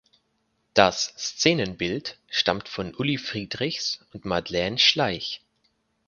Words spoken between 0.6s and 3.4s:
Das Szenenbild stammt von Uli